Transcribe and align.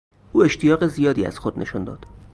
او 0.33 0.43
اشتیاق 0.43 0.87
زیادی 0.87 1.25
از 1.25 1.39
خود 1.39 1.59
نشان 1.59 1.83
داد. 1.83 2.05